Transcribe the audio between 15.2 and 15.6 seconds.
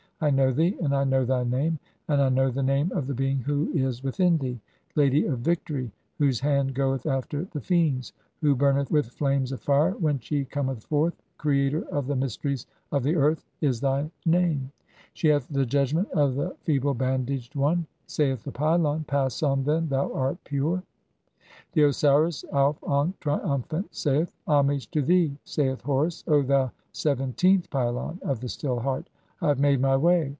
hath